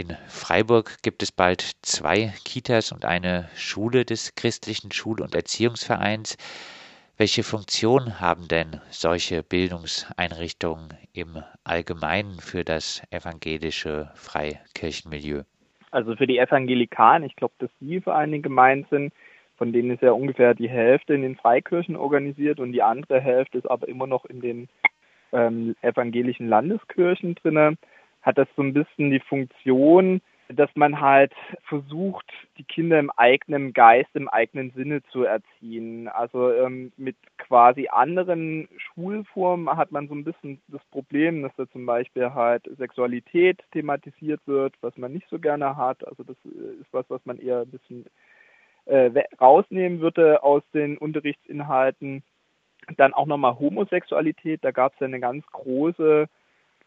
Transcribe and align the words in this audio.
In 0.00 0.16
Freiburg 0.28 1.02
gibt 1.02 1.22
es 1.22 1.30
bald 1.30 1.60
zwei 1.82 2.32
Kitas 2.46 2.90
und 2.90 3.04
eine 3.04 3.50
Schule 3.54 4.06
des 4.06 4.34
christlichen 4.34 4.92
Schul- 4.92 5.20
und 5.20 5.34
Erziehungsvereins. 5.34 6.38
Welche 7.18 7.42
Funktion 7.42 8.18
haben 8.18 8.48
denn 8.48 8.80
solche 8.88 9.42
Bildungseinrichtungen 9.42 10.94
im 11.12 11.42
Allgemeinen 11.64 12.38
für 12.40 12.64
das 12.64 13.02
evangelische 13.10 14.10
Freikirchenmilieu? 14.14 15.42
Also 15.90 16.16
für 16.16 16.26
die 16.26 16.38
Evangelikalen, 16.38 17.24
ich 17.24 17.36
glaube, 17.36 17.52
dass 17.58 17.70
die 17.80 18.00
Vereine 18.00 18.40
gemeint 18.40 18.88
sind, 18.88 19.12
von 19.58 19.74
denen 19.74 19.90
ist 19.90 20.02
ja 20.02 20.12
ungefähr 20.12 20.54
die 20.54 20.70
Hälfte 20.70 21.12
in 21.12 21.20
den 21.20 21.36
Freikirchen 21.36 21.96
organisiert 21.96 22.58
und 22.58 22.72
die 22.72 22.82
andere 22.82 23.20
Hälfte 23.20 23.58
ist 23.58 23.70
aber 23.70 23.86
immer 23.86 24.06
noch 24.06 24.24
in 24.24 24.40
den 24.40 24.68
ähm, 25.32 25.76
evangelischen 25.82 26.48
Landeskirchen 26.48 27.34
drinne, 27.34 27.76
hat 28.22 28.38
das 28.38 28.48
so 28.56 28.62
ein 28.62 28.74
bisschen 28.74 29.10
die 29.10 29.20
Funktion, 29.20 30.20
dass 30.52 30.70
man 30.74 31.00
halt 31.00 31.32
versucht, 31.62 32.26
die 32.58 32.64
Kinder 32.64 32.98
im 32.98 33.10
eigenen 33.10 33.72
Geist, 33.72 34.10
im 34.14 34.28
eigenen 34.28 34.72
Sinne 34.72 35.02
zu 35.12 35.24
erziehen. 35.24 36.08
Also 36.08 36.52
ähm, 36.52 36.92
mit 36.96 37.16
quasi 37.38 37.88
anderen 37.88 38.68
Schulformen 38.76 39.76
hat 39.76 39.92
man 39.92 40.08
so 40.08 40.14
ein 40.14 40.24
bisschen 40.24 40.60
das 40.68 40.82
Problem, 40.90 41.42
dass 41.42 41.52
da 41.56 41.68
zum 41.68 41.86
Beispiel 41.86 42.34
halt 42.34 42.68
Sexualität 42.78 43.62
thematisiert 43.72 44.40
wird, 44.46 44.74
was 44.80 44.96
man 44.96 45.12
nicht 45.12 45.28
so 45.28 45.38
gerne 45.38 45.76
hat. 45.76 46.06
Also 46.06 46.24
das 46.24 46.36
äh, 46.44 46.80
ist 46.80 46.92
was, 46.92 47.04
was 47.08 47.24
man 47.24 47.38
eher 47.38 47.60
ein 47.60 47.70
bisschen 47.70 48.06
äh, 48.86 49.10
rausnehmen 49.40 50.00
würde 50.00 50.42
aus 50.42 50.62
den 50.74 50.98
Unterrichtsinhalten. 50.98 52.24
Dann 52.96 53.14
auch 53.14 53.26
nochmal 53.26 53.58
Homosexualität, 53.58 54.64
da 54.64 54.72
gab 54.72 54.94
es 54.94 55.00
ja 55.00 55.06
eine 55.06 55.20
ganz 55.20 55.46
große 55.46 56.28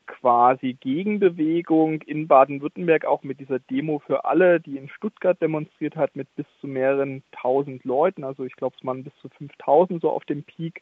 quasi 0.08 0.74
Gegenbewegung 0.80 2.02
in 2.02 2.28
Baden-Württemberg 2.28 3.06
auch 3.06 3.24
mit 3.24 3.40
dieser 3.40 3.60
Demo 3.60 4.00
für 4.00 4.26
alle, 4.26 4.60
die 4.60 4.78
in 4.78 4.90
Stuttgart 4.90 5.42
demonstriert 5.42 5.96
hat 5.96 6.16
mit 6.16 6.34
bis 6.36 6.46
zu 6.60 6.68
mehreren 6.68 7.24
tausend 7.32 7.84
Leuten. 7.84 8.24
Also 8.24 8.44
ich 8.44 8.56
glaube, 8.56 8.76
es 8.80 8.86
waren 8.86 9.04
bis 9.04 9.14
zu 9.22 9.30
5000 9.30 10.02
so 10.02 10.10
auf 10.10 10.26
dem 10.26 10.44
Peak. 10.44 10.82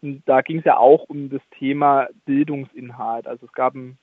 Und 0.00 0.22
da 0.26 0.40
ging 0.42 0.58
es 0.58 0.64
ja 0.64 0.76
auch 0.76 1.04
um 1.08 1.30
das 1.30 1.42
Thema 1.58 2.08
Bildungsinhalt. 2.24 3.26
Also 3.26 3.46
es 3.46 3.52
gab 3.52 3.74
einen 3.74 3.98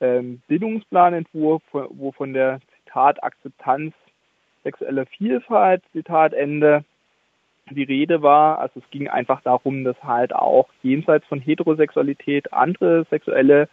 ähm, 0.00 0.42
Bildungsplanentwurf, 0.48 1.62
wo 1.72 2.12
von 2.12 2.32
der 2.32 2.60
Zitat 2.78 3.22
Akzeptanz 3.22 3.94
sexueller 4.62 5.06
Vielfalt, 5.06 5.82
Zitat 5.92 6.32
Ende, 6.32 6.84
die 7.70 7.82
Rede 7.82 8.22
war. 8.22 8.58
Also 8.58 8.80
es 8.80 8.90
ging 8.90 9.08
einfach 9.08 9.40
darum, 9.42 9.84
dass 9.84 10.02
halt 10.02 10.34
auch 10.34 10.68
jenseits 10.82 11.26
von 11.26 11.40
Heterosexualität 11.40 12.52
andere 12.52 13.06
sexuelle 13.10 13.68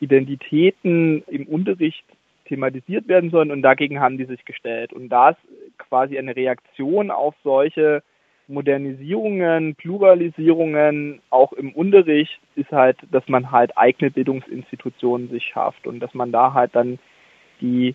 Identitäten 0.00 1.22
im 1.26 1.46
Unterricht 1.46 2.04
thematisiert 2.46 3.06
werden 3.06 3.30
sollen 3.30 3.52
und 3.52 3.62
dagegen 3.62 4.00
haben 4.00 4.18
die 4.18 4.24
sich 4.24 4.44
gestellt. 4.44 4.92
Und 4.92 5.08
das 5.08 5.36
quasi 5.78 6.18
eine 6.18 6.34
Reaktion 6.34 7.10
auf 7.10 7.34
solche 7.44 8.02
Modernisierungen, 8.48 9.76
Pluralisierungen 9.76 11.20
auch 11.30 11.52
im 11.52 11.72
Unterricht 11.72 12.40
ist 12.56 12.72
halt, 12.72 12.98
dass 13.12 13.26
man 13.28 13.52
halt 13.52 13.78
eigene 13.78 14.10
Bildungsinstitutionen 14.10 15.30
sich 15.30 15.44
schafft 15.44 15.86
und 15.86 16.00
dass 16.00 16.12
man 16.14 16.32
da 16.32 16.52
halt 16.52 16.74
dann 16.74 16.98
die 17.60 17.94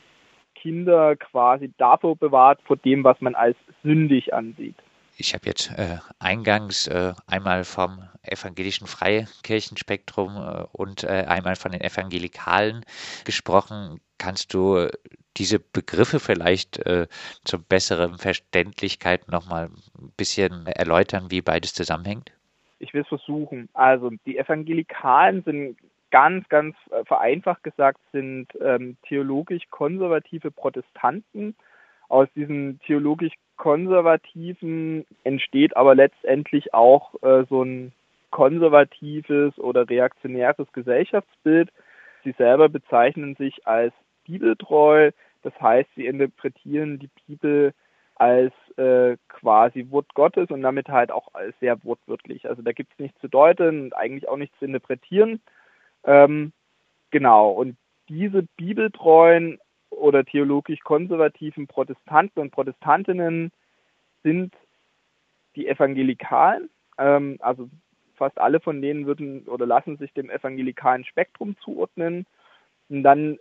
Kinder 0.56 1.18
quasi 1.18 1.72
davor 1.78 2.16
bewahrt 2.16 2.62
vor 2.64 2.78
dem, 2.78 3.04
was 3.04 3.20
man 3.20 3.36
als 3.36 3.58
sündig 3.84 4.34
ansieht 4.34 4.76
ich 5.18 5.34
habe 5.34 5.46
jetzt 5.48 5.72
äh, 5.78 5.98
eingangs 6.20 6.88
äh, 6.88 7.14
einmal 7.28 7.64
vom 7.64 8.04
evangelischen 8.24 8.88
Freikirchenspektrum 8.88 10.36
äh, 10.36 10.66
und 10.72 11.04
äh, 11.04 11.26
einmal 11.28 11.56
von 11.56 11.72
den 11.72 11.82
Evangelikalen 11.82 12.86
gesprochen. 13.24 14.00
Kannst 14.18 14.54
du 14.54 14.88
diese 15.38 15.60
Begriffe 15.60 16.20
vielleicht 16.20 16.86
äh, 16.86 17.08
zur 17.44 17.60
besseren 17.60 18.18
Verständlichkeit 18.18 19.30
nochmal 19.30 19.70
ein 20.00 20.12
bisschen 20.18 20.68
erläutern, 20.68 21.32
wie 21.32 21.42
beides 21.42 21.74
zusammenhängt? 21.74 22.32
Ich 22.80 22.94
will 22.94 23.02
es 23.02 23.08
versuchen. 23.08 23.70
Also 23.74 24.12
die 24.26 24.38
Evangelikalen 24.38 25.44
sind 25.44 25.78
ganz, 26.12 26.48
ganz 26.50 26.76
äh, 26.92 27.04
vereinfacht 27.06 27.64
gesagt, 27.64 28.00
sind 28.12 28.48
ähm, 28.62 28.98
theologisch 29.08 29.64
konservative 29.70 30.52
Protestanten 30.52 31.56
aus 32.08 32.28
diesen 32.36 32.80
theologisch 32.86 33.34
Konservativen 33.58 35.06
entsteht 35.24 35.78
aber 35.78 35.96
letztendlich 35.96 36.74
auch 36.74 37.16
äh, 37.24 37.46
so 37.50 37.64
ein 37.64 37.94
konservatives 38.32 39.58
oder 39.58 39.90
reaktionäres 39.90 40.68
Gesellschaftsbild. 40.74 41.72
Sie 42.24 42.34
selber 42.38 42.68
bezeichnen 42.70 43.36
sich 43.36 43.66
als 43.66 43.94
bibeltreu, 44.26 45.12
das 45.44 45.54
heißt, 45.62 45.90
sie 45.96 46.06
interpretieren 46.06 47.00
die 47.00 47.10
Bibel 47.28 47.74
als 48.16 48.54
äh, 48.78 49.18
quasi 49.30 49.88
Wort 49.90 50.14
Gottes 50.16 50.50
und 50.50 50.62
damit 50.62 50.90
halt 50.90 51.12
auch 51.12 51.30
sehr 51.60 51.84
wortwörtlich. 51.84 52.50
Also 52.50 52.62
da 52.62 52.72
gibt 52.72 52.94
es 52.94 53.00
nichts 53.00 53.20
zu 53.22 53.28
deuten 53.28 53.84
und 53.84 53.96
eigentlich 53.96 54.28
auch 54.28 54.38
nichts 54.38 54.58
zu 54.60 54.66
interpretieren. 54.66 55.42
Ähm, 56.04 56.52
genau, 57.12 57.52
und 57.52 57.78
diese 58.10 58.44
bibeltreuen 58.58 59.60
oder 59.90 60.26
theologisch 60.26 60.80
konservativen 60.82 61.68
Protestanten 61.68 62.40
und 62.40 62.52
Protestantinnen 62.52 63.52
sind 64.24 64.54
die 65.56 65.68
Evangelikalen. 65.68 66.70
Ähm, 66.98 67.38
also 67.40 67.70
fast 68.16 68.38
alle 68.40 68.60
von 68.60 68.82
denen 68.82 69.06
würden 69.06 69.44
oder 69.48 69.66
lassen 69.66 69.98
sich 69.98 70.14
dem 70.14 70.30
evangelikalen 70.30 71.06
Spektrum 71.06 71.56
zuordnen. 71.64 72.26
Und 72.90 73.04
dann 73.04 73.38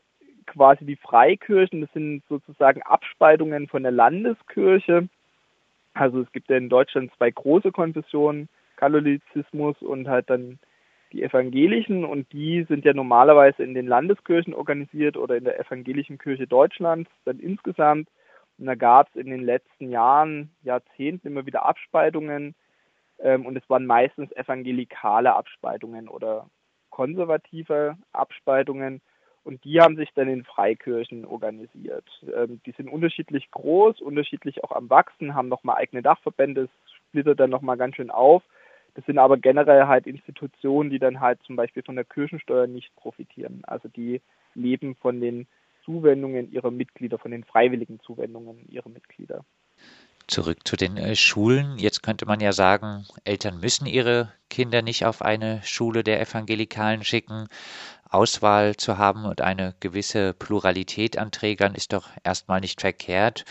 quasi 0.46 0.84
die 0.84 0.96
Freikirchen, 0.96 1.82
das 1.82 1.92
sind 1.92 2.22
sozusagen 2.28 2.82
Abspaltungen 2.82 3.68
von 3.68 3.82
der 3.82 3.92
Landeskirche. 3.92 5.08
Also 5.94 6.20
es 6.20 6.32
gibt 6.32 6.50
ja 6.50 6.56
in 6.56 6.68
Deutschland 6.68 7.12
zwei 7.16 7.30
große 7.30 7.72
Konfessionen, 7.72 8.48
Katholizismus 8.76 9.80
und 9.80 10.08
halt 10.08 10.28
dann 10.28 10.58
die 11.14 11.22
evangelischen 11.22 12.04
und 12.04 12.30
die 12.32 12.64
sind 12.64 12.84
ja 12.84 12.92
normalerweise 12.92 13.62
in 13.62 13.72
den 13.72 13.86
Landeskirchen 13.86 14.52
organisiert 14.52 15.16
oder 15.16 15.36
in 15.36 15.44
der 15.44 15.58
evangelischen 15.60 16.18
Kirche 16.18 16.46
Deutschlands 16.48 17.10
dann 17.24 17.38
insgesamt. 17.38 18.08
Und 18.58 18.66
da 18.66 18.74
gab 18.74 19.08
es 19.08 19.16
in 19.16 19.30
den 19.30 19.42
letzten 19.42 19.90
Jahren, 19.90 20.50
Jahrzehnten 20.62 21.28
immer 21.28 21.46
wieder 21.46 21.64
Abspaltungen 21.64 22.54
ähm, 23.20 23.46
und 23.46 23.56
es 23.56 23.68
waren 23.70 23.86
meistens 23.86 24.32
evangelikale 24.32 25.34
Abspaltungen 25.34 26.08
oder 26.08 26.50
konservative 26.90 27.96
Abspaltungen 28.12 29.00
und 29.44 29.62
die 29.64 29.80
haben 29.80 29.96
sich 29.96 30.10
dann 30.14 30.28
in 30.28 30.44
Freikirchen 30.44 31.24
organisiert. 31.24 32.08
Ähm, 32.34 32.60
die 32.66 32.72
sind 32.72 32.88
unterschiedlich 32.88 33.50
groß, 33.52 34.00
unterschiedlich 34.00 34.64
auch 34.64 34.72
am 34.72 34.90
Wachsen, 34.90 35.34
haben 35.34 35.48
nochmal 35.48 35.76
eigene 35.76 36.02
Dachverbände, 36.02 36.62
es 36.62 36.92
splittert 37.08 37.38
dann 37.38 37.50
nochmal 37.50 37.76
ganz 37.76 37.94
schön 37.94 38.10
auf 38.10 38.42
das 38.94 39.04
sind 39.06 39.18
aber 39.18 39.36
generell 39.36 39.86
halt 39.86 40.06
Institutionen, 40.06 40.90
die 40.90 40.98
dann 40.98 41.20
halt 41.20 41.40
zum 41.42 41.56
Beispiel 41.56 41.82
von 41.82 41.96
der 41.96 42.04
Kirchensteuer 42.04 42.66
nicht 42.66 42.94
profitieren. 42.96 43.62
Also 43.64 43.88
die 43.88 44.20
leben 44.54 44.94
von 44.94 45.20
den 45.20 45.46
Zuwendungen 45.84 46.50
ihrer 46.52 46.70
Mitglieder, 46.70 47.18
von 47.18 47.30
den 47.30 47.44
freiwilligen 47.44 48.00
Zuwendungen 48.00 48.66
ihrer 48.68 48.88
Mitglieder. 48.88 49.44
Zurück 50.26 50.66
zu 50.66 50.76
den 50.76 50.96
äh, 50.96 51.16
Schulen. 51.16 51.76
Jetzt 51.76 52.02
könnte 52.02 52.24
man 52.24 52.40
ja 52.40 52.52
sagen, 52.52 53.04
Eltern 53.24 53.60
müssen 53.60 53.86
ihre 53.86 54.32
Kinder 54.48 54.80
nicht 54.80 55.04
auf 55.04 55.20
eine 55.20 55.60
Schule 55.64 56.02
der 56.02 56.20
Evangelikalen 56.20 57.04
schicken. 57.04 57.48
Auswahl 58.14 58.76
zu 58.76 58.96
haben 58.96 59.24
und 59.24 59.40
eine 59.40 59.74
gewisse 59.80 60.34
Pluralität 60.34 61.18
an 61.18 61.32
Trägern 61.32 61.74
ist 61.74 61.92
doch 61.92 62.08
erstmal 62.22 62.60
nicht 62.60 62.80
verkehrt. 62.80 63.44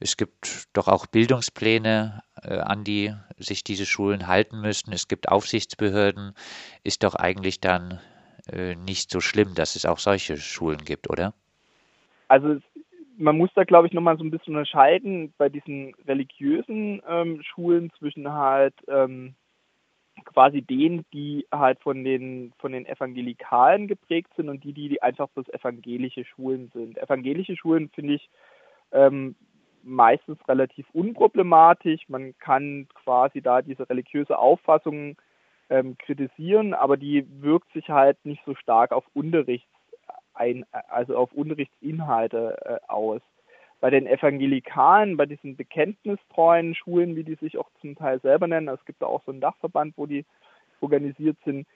Es 0.00 0.16
gibt 0.16 0.68
doch 0.74 0.86
auch 0.88 1.06
Bildungspläne, 1.06 2.22
äh, 2.42 2.58
an 2.58 2.84
die 2.84 3.14
sich 3.38 3.64
diese 3.64 3.86
Schulen 3.86 4.26
halten 4.26 4.60
müssen. 4.60 4.92
Es 4.92 5.08
gibt 5.08 5.28
Aufsichtsbehörden. 5.30 6.34
Ist 6.84 7.04
doch 7.04 7.14
eigentlich 7.14 7.60
dann 7.60 8.00
äh, 8.52 8.74
nicht 8.74 9.10
so 9.10 9.20
schlimm, 9.20 9.54
dass 9.54 9.76
es 9.76 9.86
auch 9.86 9.98
solche 9.98 10.36
Schulen 10.36 10.84
gibt, 10.84 11.08
oder? 11.08 11.32
Also 12.28 12.58
man 13.16 13.38
muss 13.38 13.50
da, 13.54 13.64
glaube 13.64 13.86
ich, 13.86 13.92
nochmal 13.92 14.18
so 14.18 14.24
ein 14.24 14.30
bisschen 14.30 14.56
unterscheiden 14.56 15.32
bei 15.38 15.48
diesen 15.48 15.94
religiösen 16.06 17.00
ähm, 17.08 17.42
Schulen 17.42 17.90
zwischen 17.98 18.30
halt 18.30 18.74
ähm, 18.88 19.34
quasi 20.24 20.62
denen, 20.62 21.04
die 21.12 21.46
halt 21.52 21.80
von 21.80 22.04
den 22.04 22.52
von 22.58 22.72
den 22.72 22.86
Evangelikalen 22.86 23.88
geprägt 23.88 24.32
sind 24.36 24.48
und 24.48 24.64
die, 24.64 24.72
die 24.72 25.02
einfach 25.02 25.28
bloß 25.28 25.48
evangelische 25.48 26.24
Schulen 26.24 26.70
sind. 26.74 26.98
Evangelische 26.98 27.56
Schulen 27.56 27.88
finde 27.90 28.14
ich 28.14 28.30
ähm, 28.92 29.34
meistens 29.82 30.38
relativ 30.48 30.86
unproblematisch. 30.92 32.08
Man 32.08 32.36
kann 32.38 32.86
quasi 32.94 33.40
da 33.40 33.62
diese 33.62 33.88
religiöse 33.88 34.38
Auffassung 34.38 35.16
ähm, 35.70 35.96
kritisieren, 35.98 36.74
aber 36.74 36.96
die 36.96 37.26
wirkt 37.42 37.72
sich 37.72 37.88
halt 37.88 38.24
nicht 38.24 38.42
so 38.44 38.54
stark 38.54 38.92
auf 38.92 39.04
Unterrichts 39.14 39.68
ein, 40.34 40.64
also 40.88 41.16
auf 41.16 41.32
Unterrichtsinhalte 41.32 42.56
äh, 42.64 42.78
aus. 42.88 43.20
Bei 43.82 43.90
den 43.90 44.06
Evangelikalen, 44.06 45.16
bei 45.16 45.26
diesen 45.26 45.56
bekenntnistreuen 45.56 46.76
Schulen, 46.76 47.16
wie 47.16 47.24
die 47.24 47.34
sich 47.34 47.58
auch 47.58 47.68
zum 47.80 47.96
Teil 47.96 48.20
selber 48.20 48.46
nennen, 48.46 48.68
es 48.68 48.84
gibt 48.84 49.02
da 49.02 49.06
auch 49.06 49.24
so 49.24 49.32
einen 49.32 49.40
Dachverband, 49.40 49.94
wo 49.96 50.06
die 50.06 50.24
organisiert 50.80 51.36
sind, 51.44 51.66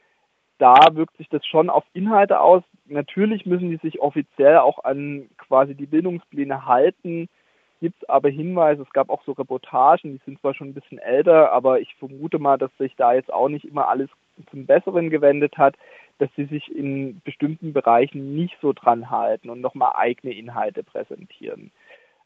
da 0.59 0.77
wirkt 0.93 1.17
sich 1.17 1.29
das 1.29 1.45
schon 1.45 1.69
auf 1.69 1.83
Inhalte 1.95 2.39
aus. 2.39 2.63
Natürlich 2.85 3.45
müssen 3.45 3.71
die 3.71 3.79
sich 3.79 4.01
offiziell 4.01 4.59
auch 4.59 4.85
an 4.85 5.29
quasi 5.37 5.75
die 5.75 5.87
Bildungspläne 5.87 6.65
halten. 6.65 7.29
Gibt 7.81 8.01
es 8.01 8.09
aber 8.09 8.29
Hinweise, 8.29 8.83
es 8.83 8.93
gab 8.93 9.11
auch 9.11 9.25
so 9.25 9.33
Reportagen, 9.33 10.13
die 10.13 10.21
sind 10.25 10.41
zwar 10.41 10.55
schon 10.55 10.69
ein 10.69 10.75
bisschen 10.75 10.99
älter, 10.99 11.51
aber 11.51 11.81
ich 11.81 11.93
vermute 11.97 12.39
mal, 12.39 12.57
dass 12.57 12.71
sich 12.79 12.95
da 12.95 13.15
jetzt 13.15 13.33
auch 13.33 13.49
nicht 13.49 13.65
immer 13.65 13.89
alles 13.89 14.09
zum 14.53 14.65
Besseren 14.65 15.11
gewendet 15.11 15.59
hat, 15.59 15.75
dass 16.19 16.31
sie 16.37 16.45
sich 16.45 16.75
in 16.75 17.21
bestimmten 17.25 17.73
Bereichen 17.73 18.37
nicht 18.37 18.57
so 18.63 18.73
dran 18.73 19.11
halten 19.11 19.51
und 19.51 19.61
nochmal 19.61 19.93
eigene 19.97 20.33
Inhalte 20.33 20.85
präsentieren. 20.85 21.73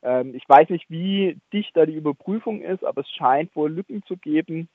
Ähm, 0.02 0.34
ich 0.34 0.48
weiß 0.48 0.68
nicht, 0.70 0.88
wie 0.90 1.38
dicht 1.52 1.76
da 1.76 1.86
die 1.86 1.94
Überprüfung 1.94 2.62
ist, 2.62 2.84
aber 2.84 3.02
es 3.02 3.10
scheint 3.10 3.54
wohl 3.54 3.72
Lücken 3.72 4.02
zu 4.06 4.16
geben. 4.16 4.68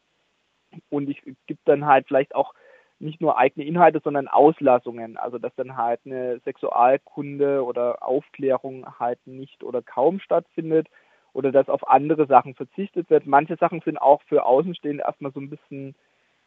Und 0.89 1.09
es 1.09 1.15
gibt 1.47 1.67
dann 1.67 1.85
halt 1.85 2.07
vielleicht 2.07 2.35
auch 2.35 2.53
nicht 2.99 3.21
nur 3.21 3.37
eigene 3.37 3.65
Inhalte, 3.65 4.01
sondern 4.03 4.27
Auslassungen. 4.27 5.17
Also 5.17 5.37
dass 5.37 5.55
dann 5.55 5.77
halt 5.77 6.01
eine 6.05 6.39
Sexualkunde 6.39 7.63
oder 7.63 8.03
Aufklärung 8.03 8.85
halt 8.99 9.19
nicht 9.25 9.63
oder 9.63 9.81
kaum 9.81 10.19
stattfindet 10.19 10.87
oder 11.33 11.51
dass 11.51 11.69
auf 11.69 11.89
andere 11.89 12.27
Sachen 12.27 12.55
verzichtet 12.55 13.09
wird. 13.09 13.25
Manche 13.25 13.57
Sachen 13.57 13.81
sind 13.81 13.97
auch 13.97 14.21
für 14.23 14.45
Außenstehende 14.45 15.03
erstmal 15.03 15.33
so 15.33 15.41
ein 15.41 15.49
bisschen 15.49 15.95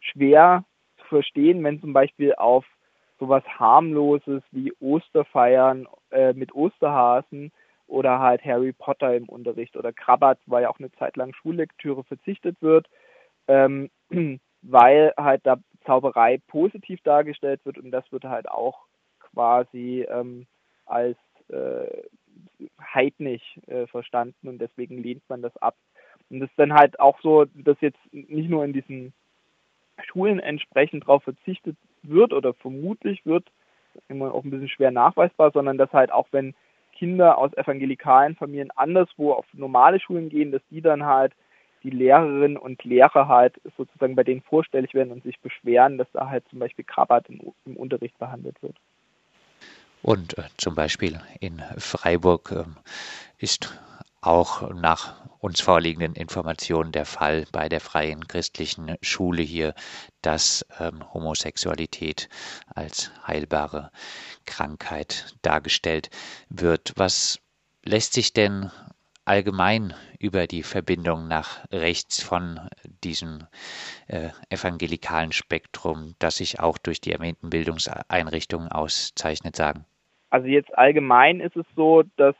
schwer 0.00 0.64
zu 0.98 1.04
verstehen, 1.06 1.62
wenn 1.64 1.80
zum 1.80 1.92
Beispiel 1.92 2.34
auf 2.34 2.64
sowas 3.18 3.44
harmloses 3.58 4.42
wie 4.52 4.72
Osterfeiern 4.80 5.86
äh, 6.10 6.32
mit 6.32 6.54
Osterhasen 6.54 7.52
oder 7.88 8.20
halt 8.20 8.44
Harry 8.44 8.72
Potter 8.72 9.16
im 9.16 9.28
Unterricht 9.28 9.76
oder 9.76 9.92
Krabat, 9.92 10.38
weil 10.46 10.62
ja 10.62 10.70
auch 10.70 10.78
eine 10.78 10.92
Zeit 10.92 11.16
lang 11.16 11.34
Schullektüre 11.34 12.04
verzichtet 12.04 12.60
wird, 12.60 12.88
ähm, 13.48 13.90
weil 14.62 15.12
halt 15.16 15.40
da 15.44 15.56
Zauberei 15.84 16.38
positiv 16.48 17.00
dargestellt 17.02 17.60
wird 17.64 17.78
und 17.78 17.90
das 17.90 18.10
wird 18.12 18.24
halt 18.24 18.48
auch 18.48 18.84
quasi 19.20 20.06
ähm, 20.08 20.46
als 20.84 21.16
äh, 21.48 22.02
heidnig 22.80 23.42
äh, 23.66 23.86
verstanden 23.86 24.48
und 24.48 24.58
deswegen 24.58 24.98
lehnt 24.98 25.22
man 25.28 25.42
das 25.42 25.56
ab. 25.58 25.76
Und 26.30 26.40
das 26.40 26.50
ist 26.50 26.58
dann 26.58 26.74
halt 26.74 27.00
auch 27.00 27.18
so, 27.20 27.46
dass 27.54 27.80
jetzt 27.80 27.98
nicht 28.12 28.50
nur 28.50 28.64
in 28.64 28.72
diesen 28.72 29.14
Schulen 30.04 30.40
entsprechend 30.40 31.04
darauf 31.04 31.22
verzichtet 31.22 31.76
wird 32.02 32.32
oder 32.32 32.52
vermutlich 32.54 33.24
wird, 33.24 33.50
immer 34.08 34.34
auch 34.34 34.44
ein 34.44 34.50
bisschen 34.50 34.68
schwer 34.68 34.90
nachweisbar, 34.90 35.50
sondern 35.52 35.78
dass 35.78 35.92
halt 35.92 36.12
auch 36.12 36.28
wenn 36.32 36.54
Kinder 36.98 37.38
aus 37.38 37.52
evangelikalen 37.54 38.34
Familien 38.34 38.70
anderswo 38.72 39.32
auf 39.32 39.46
normale 39.52 40.00
Schulen 40.00 40.28
gehen, 40.28 40.50
dass 40.50 40.62
die 40.70 40.80
dann 40.80 41.06
halt 41.06 41.32
die 41.84 41.90
Lehrerinnen 41.90 42.56
und 42.56 42.82
Lehrer 42.82 43.28
halt 43.28 43.60
sozusagen 43.76 44.16
bei 44.16 44.24
denen 44.24 44.42
vorstellig 44.42 44.94
werden 44.94 45.12
und 45.12 45.22
sich 45.22 45.38
beschweren, 45.40 45.96
dass 45.96 46.08
da 46.12 46.28
halt 46.28 46.44
zum 46.50 46.58
Beispiel 46.58 46.84
Krabat 46.84 47.28
im, 47.28 47.40
im 47.66 47.76
Unterricht 47.76 48.18
behandelt 48.18 48.60
wird. 48.62 48.76
Und 50.02 50.36
äh, 50.38 50.42
zum 50.56 50.74
Beispiel 50.74 51.20
in 51.40 51.62
Freiburg 51.76 52.52
äh, 52.52 52.64
ist 53.38 53.78
auch 54.28 54.74
nach 54.74 55.14
uns 55.38 55.60
vorliegenden 55.60 56.14
Informationen 56.14 56.92
der 56.92 57.06
Fall 57.06 57.46
bei 57.50 57.70
der 57.70 57.80
Freien 57.80 58.28
Christlichen 58.28 58.96
Schule 59.00 59.40
hier, 59.42 59.74
dass 60.20 60.66
ähm, 60.78 61.02
Homosexualität 61.14 62.28
als 62.74 63.10
heilbare 63.26 63.90
Krankheit 64.44 65.34
dargestellt 65.40 66.10
wird. 66.50 66.92
Was 66.96 67.40
lässt 67.82 68.12
sich 68.12 68.34
denn 68.34 68.70
allgemein 69.24 69.94
über 70.18 70.46
die 70.46 70.62
Verbindung 70.62 71.26
nach 71.26 71.64
rechts 71.72 72.22
von 72.22 72.60
diesem 73.02 73.46
äh, 74.08 74.28
evangelikalen 74.50 75.32
Spektrum, 75.32 76.16
das 76.18 76.36
sich 76.36 76.60
auch 76.60 76.76
durch 76.76 77.00
die 77.00 77.12
erwähnten 77.12 77.48
Bildungseinrichtungen 77.48 78.70
auszeichnet, 78.70 79.56
sagen? 79.56 79.86
Also 80.30 80.46
jetzt 80.46 80.76
allgemein 80.76 81.40
ist 81.40 81.56
es 81.56 81.64
so, 81.74 82.02
dass 82.16 82.34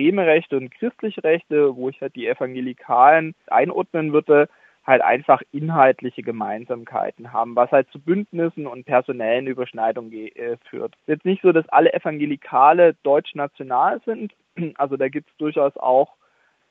extreme 0.00 0.26
Rechte 0.26 0.56
und 0.56 0.70
christliche 0.70 1.22
Rechte, 1.22 1.76
wo 1.76 1.90
ich 1.90 2.00
halt 2.00 2.16
die 2.16 2.26
Evangelikalen 2.26 3.34
einordnen 3.48 4.14
würde, 4.14 4.48
halt 4.86 5.02
einfach 5.02 5.42
inhaltliche 5.52 6.22
Gemeinsamkeiten 6.22 7.34
haben, 7.34 7.54
was 7.54 7.70
halt 7.70 7.90
zu 7.90 8.00
Bündnissen 8.00 8.66
und 8.66 8.86
personellen 8.86 9.46
Überschneidungen 9.46 10.10
äh, 10.12 10.56
führt. 10.70 10.94
Jetzt 11.06 11.26
nicht 11.26 11.42
so, 11.42 11.52
dass 11.52 11.68
alle 11.68 11.92
Evangelikale 11.92 12.94
deutsch-national 13.02 14.00
sind. 14.06 14.32
Also 14.76 14.96
da 14.96 15.08
gibt 15.08 15.28
es 15.30 15.36
durchaus 15.36 15.76
auch 15.76 16.14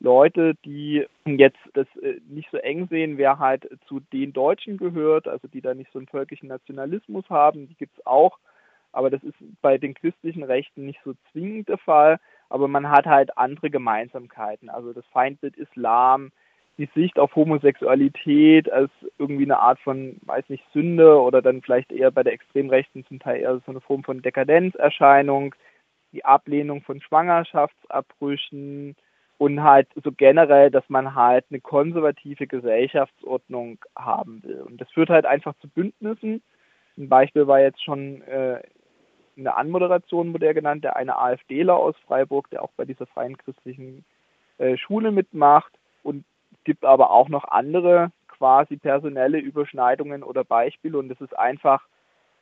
Leute, 0.00 0.54
die 0.64 1.06
jetzt 1.24 1.58
das 1.74 1.86
äh, 2.02 2.20
nicht 2.28 2.50
so 2.50 2.56
eng 2.58 2.88
sehen, 2.88 3.16
wer 3.16 3.38
halt 3.38 3.68
zu 3.86 4.00
den 4.12 4.32
Deutschen 4.32 4.76
gehört, 4.76 5.28
also 5.28 5.46
die 5.46 5.60
da 5.60 5.74
nicht 5.74 5.92
so 5.92 6.00
einen 6.00 6.08
völkischen 6.08 6.48
Nationalismus 6.48 7.24
haben, 7.30 7.68
die 7.68 7.74
gibt 7.74 7.96
es 7.96 8.06
auch. 8.06 8.38
Aber 8.92 9.10
das 9.10 9.22
ist 9.22 9.36
bei 9.62 9.78
den 9.78 9.94
christlichen 9.94 10.42
Rechten 10.42 10.86
nicht 10.86 11.00
so 11.04 11.14
zwingend 11.32 11.68
der 11.68 11.78
Fall. 11.78 12.18
Aber 12.48 12.68
man 12.68 12.90
hat 12.90 13.06
halt 13.06 13.38
andere 13.38 13.70
Gemeinsamkeiten. 13.70 14.68
Also 14.68 14.92
das 14.92 15.06
Feindbild 15.12 15.56
Islam, 15.56 16.32
die 16.78 16.88
Sicht 16.94 17.18
auf 17.18 17.36
Homosexualität 17.36 18.72
als 18.72 18.90
irgendwie 19.18 19.44
eine 19.44 19.58
Art 19.58 19.78
von, 19.80 20.16
weiß 20.22 20.48
nicht, 20.48 20.64
Sünde 20.72 21.20
oder 21.20 21.42
dann 21.42 21.62
vielleicht 21.62 21.92
eher 21.92 22.10
bei 22.10 22.22
der 22.22 22.32
Extremrechten 22.32 23.04
zum 23.06 23.20
Teil 23.20 23.42
eher 23.42 23.60
so 23.66 23.70
eine 23.70 23.80
Form 23.80 24.02
von 24.02 24.22
Dekadenzerscheinung, 24.22 25.54
die 26.12 26.24
Ablehnung 26.24 26.82
von 26.82 27.00
Schwangerschaftsabbrüchen 27.00 28.96
und 29.38 29.62
halt 29.62 29.88
so 30.02 30.10
generell, 30.12 30.70
dass 30.70 30.88
man 30.88 31.14
halt 31.14 31.44
eine 31.50 31.60
konservative 31.60 32.46
Gesellschaftsordnung 32.46 33.78
haben 33.96 34.42
will. 34.42 34.62
Und 34.62 34.80
das 34.80 34.90
führt 34.90 35.10
halt 35.10 35.26
einfach 35.26 35.54
zu 35.60 35.68
Bündnissen. 35.68 36.42
Ein 36.98 37.08
Beispiel 37.08 37.46
war 37.46 37.60
jetzt 37.60 37.82
schon 37.82 38.22
äh, 38.22 38.60
in 39.40 39.44
der 39.44 39.56
Anmoderation 39.56 40.34
wurde 40.34 40.44
er 40.44 40.52
genannt, 40.52 40.84
der 40.84 40.96
eine 40.96 41.16
AfDler 41.16 41.74
aus 41.74 41.96
Freiburg, 42.06 42.50
der 42.50 42.62
auch 42.62 42.72
bei 42.76 42.84
dieser 42.84 43.06
freien 43.06 43.38
christlichen 43.38 44.04
äh, 44.58 44.76
Schule 44.76 45.12
mitmacht. 45.12 45.72
Und 46.02 46.26
es 46.52 46.64
gibt 46.64 46.84
aber 46.84 47.10
auch 47.10 47.30
noch 47.30 47.44
andere 47.44 48.12
quasi 48.28 48.76
personelle 48.76 49.38
Überschneidungen 49.38 50.22
oder 50.22 50.44
Beispiele. 50.44 50.98
Und 50.98 51.08
das 51.08 51.22
ist 51.22 51.38
einfach, 51.38 51.82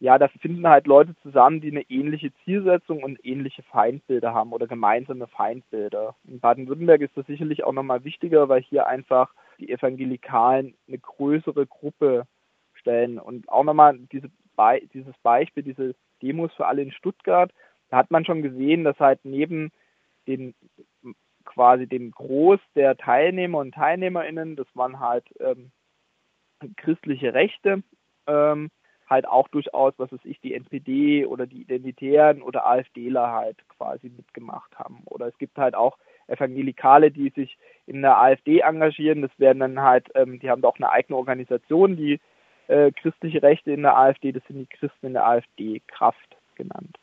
ja, 0.00 0.18
da 0.18 0.26
finden 0.26 0.66
halt 0.66 0.88
Leute 0.88 1.14
zusammen, 1.22 1.60
die 1.60 1.70
eine 1.70 1.82
ähnliche 1.82 2.32
Zielsetzung 2.42 3.04
und 3.04 3.24
ähnliche 3.24 3.62
Feindbilder 3.62 4.34
haben 4.34 4.52
oder 4.52 4.66
gemeinsame 4.66 5.28
Feindbilder. 5.28 6.16
In 6.26 6.40
Baden-Württemberg 6.40 7.00
ist 7.02 7.16
das 7.16 7.26
sicherlich 7.26 7.62
auch 7.62 7.72
nochmal 7.72 8.02
wichtiger, 8.02 8.48
weil 8.48 8.62
hier 8.62 8.88
einfach 8.88 9.32
die 9.60 9.70
Evangelikalen 9.70 10.74
eine 10.88 10.98
größere 10.98 11.64
Gruppe 11.64 12.26
stellen. 12.74 13.20
Und 13.20 13.48
auch 13.48 13.62
nochmal 13.62 13.96
diese 14.10 14.32
Be 14.58 14.82
dieses 14.92 15.16
Beispiel, 15.22 15.62
diese 15.62 15.94
Demos 16.20 16.52
für 16.54 16.66
alle 16.66 16.82
in 16.82 16.92
Stuttgart, 16.92 17.50
da 17.90 17.96
hat 17.96 18.10
man 18.10 18.24
schon 18.24 18.42
gesehen, 18.42 18.84
dass 18.84 18.98
halt 18.98 19.20
neben 19.24 19.70
den 20.26 20.54
quasi 21.44 21.86
dem 21.86 22.10
Groß 22.10 22.60
der 22.74 22.96
Teilnehmer 22.96 23.58
und 23.58 23.72
TeilnehmerInnen, 23.72 24.56
das 24.56 24.66
waren 24.74 25.00
halt 25.00 25.24
ähm, 25.40 25.70
christliche 26.76 27.32
Rechte, 27.32 27.82
ähm, 28.26 28.70
halt 29.08 29.26
auch 29.26 29.48
durchaus, 29.48 29.94
was 29.96 30.12
weiß 30.12 30.20
ich, 30.24 30.40
die 30.40 30.54
NPD 30.54 31.24
oder 31.24 31.46
die 31.46 31.62
Identitären 31.62 32.42
oder 32.42 32.66
AfDler 32.66 33.32
halt 33.32 33.56
quasi 33.68 34.10
mitgemacht 34.10 34.78
haben. 34.78 35.02
Oder 35.06 35.28
es 35.28 35.38
gibt 35.38 35.56
halt 35.56 35.74
auch 35.74 35.96
Evangelikale, 36.26 37.10
die 37.10 37.30
sich 37.30 37.56
in 37.86 38.02
der 38.02 38.18
AfD 38.18 38.58
engagieren. 38.58 39.22
Das 39.22 39.30
werden 39.38 39.60
dann 39.60 39.80
halt, 39.80 40.08
ähm, 40.14 40.38
die 40.40 40.50
haben 40.50 40.62
auch 40.64 40.76
eine 40.76 40.90
eigene 40.90 41.16
Organisation, 41.16 41.96
die 41.96 42.20
äh, 42.68 42.92
christliche 42.92 43.42
Rechte 43.42 43.72
in 43.72 43.82
der 43.82 43.96
AfD, 43.96 44.32
das 44.32 44.42
sind 44.46 44.58
die 44.58 44.66
Christen 44.66 45.08
in 45.08 45.12
der 45.14 45.26
AfD, 45.26 45.80
Kraft 45.88 46.36
genannt. 46.54 46.98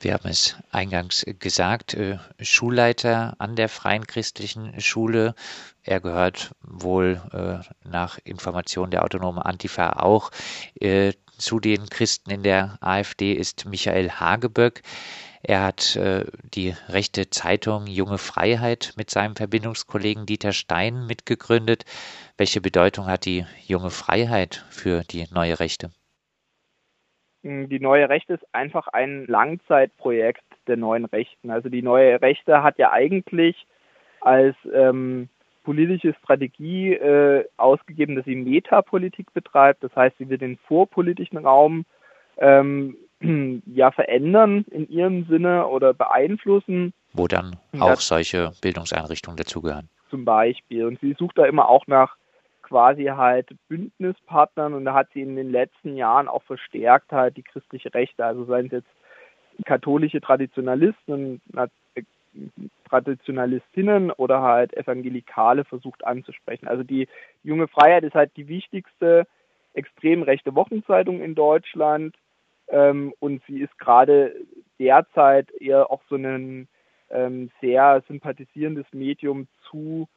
Wir 0.00 0.12
haben 0.12 0.28
es 0.28 0.58
eingangs 0.70 1.24
gesagt, 1.38 1.94
äh, 1.94 2.18
Schulleiter 2.38 3.36
an 3.38 3.56
der 3.56 3.70
Freien 3.70 4.06
Christlichen 4.06 4.78
Schule. 4.80 5.34
Er 5.82 6.00
gehört 6.00 6.54
wohl 6.60 7.22
äh, 7.32 7.88
nach 7.88 8.18
Informationen 8.24 8.90
der 8.90 9.02
autonomen 9.02 9.40
Antifa 9.40 9.94
auch 9.94 10.30
äh, 10.78 11.12
zu 11.38 11.58
den 11.58 11.88
Christen 11.88 12.30
in 12.30 12.42
der 12.42 12.76
AfD, 12.80 13.32
ist 13.32 13.64
Michael 13.64 14.10
Hageböck. 14.10 14.82
Er 15.46 15.62
hat 15.62 15.94
äh, 15.96 16.24
die 16.54 16.72
rechte 16.88 17.28
Zeitung 17.28 17.86
Junge 17.86 18.16
Freiheit 18.16 18.94
mit 18.96 19.10
seinem 19.10 19.36
Verbindungskollegen 19.36 20.24
Dieter 20.24 20.52
Stein 20.52 21.06
mitgegründet. 21.06 21.84
Welche 22.38 22.62
Bedeutung 22.62 23.06
hat 23.06 23.26
die 23.26 23.44
Junge 23.66 23.90
Freiheit 23.90 24.64
für 24.70 25.02
die 25.02 25.26
neue 25.34 25.60
Rechte? 25.60 25.90
Hm, 27.42 27.68
die 27.68 27.78
neue 27.78 28.08
Rechte 28.08 28.32
ist 28.32 28.46
einfach 28.54 28.88
ein 28.88 29.26
Langzeitprojekt 29.26 30.44
der 30.66 30.78
neuen 30.78 31.04
Rechten. 31.04 31.50
Also 31.50 31.68
die 31.68 31.82
neue 31.82 32.22
Rechte 32.22 32.62
hat 32.62 32.78
ja 32.78 32.90
eigentlich 32.92 33.66
als 34.22 34.56
ähm, 34.72 35.28
politische 35.62 36.14
Strategie 36.22 36.94
äh, 36.94 37.44
ausgegeben, 37.58 38.16
dass 38.16 38.24
sie 38.24 38.34
Metapolitik 38.34 39.34
betreibt. 39.34 39.84
Das 39.84 39.94
heißt, 39.94 40.16
sie 40.16 40.30
will 40.30 40.38
den 40.38 40.56
vorpolitischen 40.56 41.36
Raum 41.36 41.84
ähm, 42.38 42.96
ja 43.66 43.90
verändern 43.90 44.64
in 44.70 44.88
ihrem 44.88 45.26
Sinne 45.26 45.66
oder 45.66 45.94
beeinflussen. 45.94 46.92
Wo 47.12 47.26
dann 47.26 47.56
auch 47.78 48.00
solche 48.00 48.52
Bildungseinrichtungen 48.60 49.36
dazugehören. 49.36 49.88
Zum 50.10 50.24
Beispiel. 50.24 50.84
Und 50.86 51.00
sie 51.00 51.14
sucht 51.18 51.38
da 51.38 51.44
immer 51.46 51.68
auch 51.68 51.86
nach 51.86 52.16
quasi 52.62 53.04
halt 53.04 53.54
Bündnispartnern 53.68 54.74
und 54.74 54.84
da 54.84 54.94
hat 54.94 55.08
sie 55.12 55.20
in 55.20 55.36
den 55.36 55.50
letzten 55.50 55.96
Jahren 55.96 56.28
auch 56.28 56.42
verstärkt 56.44 57.12
halt 57.12 57.36
die 57.36 57.42
christliche 57.42 57.92
Rechte, 57.92 58.24
also 58.24 58.44
seien 58.46 58.66
es 58.66 58.72
jetzt 58.72 58.88
katholische 59.66 60.20
Traditionalisten 60.20 61.12
und 61.12 61.40
äh, 61.54 62.02
Traditionalistinnen 62.88 64.10
oder 64.10 64.42
halt 64.42 64.76
Evangelikale 64.76 65.64
versucht 65.64 66.04
anzusprechen. 66.04 66.66
Also 66.66 66.82
die 66.82 67.06
junge 67.42 67.68
Freiheit 67.68 68.04
ist 68.04 68.14
halt 68.14 68.36
die 68.36 68.48
wichtigste 68.48 69.26
extrem 69.74 70.22
rechte 70.22 70.54
Wochenzeitung 70.54 71.20
in 71.20 71.34
Deutschland 71.34 72.14
ähm, 72.68 73.12
und 73.20 73.42
sie 73.46 73.60
ist 73.60 73.78
gerade 73.78 74.34
derzeit 74.78 75.50
eher 75.60 75.90
auch 75.90 76.02
so 76.08 76.16
ein 76.16 76.68
ähm, 77.10 77.50
sehr 77.60 78.02
sympathisierendes 78.08 78.86
Medium 78.92 79.46
zu 79.70 80.08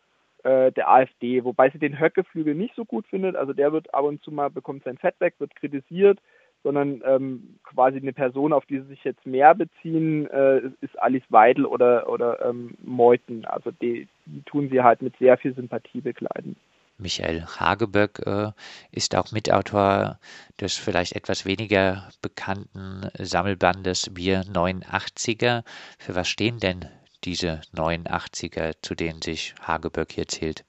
äh, 0.44 0.72
der 0.72 0.90
AfD, 0.90 1.44
wobei 1.44 1.70
sie 1.70 1.80
den 1.80 2.00
Höckeflügel 2.00 2.56
nicht 2.56 2.76
so 2.76 2.86
gut 2.86 3.06
findet. 3.08 3.36
Also 3.36 3.54
der 3.54 3.72
wird 3.72 3.94
ab 3.94 4.04
und 4.04 4.24
zu 4.24 4.32
mal 4.32 4.50
bekommt 4.50 4.84
sein 4.84 4.98
Fett 4.98 5.16
weg, 5.20 5.36
wird 5.40 5.56
kritisiert, 5.56 6.20
sondern 6.64 7.02
ähm, 7.06 7.60
quasi 7.64 7.98
eine 7.98 8.14
Person, 8.14 8.54
auf 8.54 8.66
die 8.66 8.80
sie 8.80 8.88
sich 8.88 9.04
jetzt 9.04 9.26
mehr 9.26 9.54
beziehen, 9.56 10.30
äh, 10.30 10.62
ist 10.82 11.00
Alice 11.02 11.26
Weidel 11.30 11.66
oder 11.66 12.10
oder 12.10 12.46
ähm, 12.46 12.76
Meuthen. 12.84 13.46
Also 13.46 13.72
die, 13.72 14.08
die 14.26 14.42
tun 14.44 14.70
sie 14.70 14.82
halt 14.82 15.02
mit 15.02 15.18
sehr 15.18 15.38
viel 15.38 15.54
Sympathie 15.54 16.02
bekleiden. 16.02 16.56
Michael 16.98 17.46
Hageböck 17.46 18.20
äh, 18.26 18.52
ist 18.92 19.16
auch 19.16 19.32
Mitautor 19.32 20.20
des 20.60 20.78
vielleicht 20.78 21.14
etwas 21.16 21.46
weniger 21.46 22.10
bekannten 22.22 23.10
Sammelbandes 23.18 24.12
Wir 24.16 24.42
89er. 24.42 25.64
Für 26.00 26.16
was 26.16 26.28
stehen 26.28 26.60
denn 26.60 26.86
diese 27.24 27.62
89er, 27.76 28.76
zu 28.82 28.96
denen 28.96 29.22
sich 29.22 29.54
Hageböck 29.62 30.12
hier 30.12 30.28
zählt? 30.28 30.64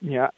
Ja, 0.00 0.30